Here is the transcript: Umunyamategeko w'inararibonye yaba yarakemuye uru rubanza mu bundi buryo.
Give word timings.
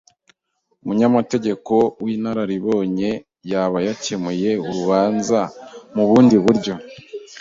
Umunyamategeko 0.83 1.73
w'inararibonye 2.03 3.09
yaba 3.51 3.77
yarakemuye 3.87 4.49
uru 4.59 4.71
rubanza 4.77 5.39
mu 5.95 6.03
bundi 6.09 6.35
buryo. 6.43 6.73